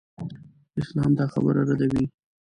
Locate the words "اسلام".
0.81-1.11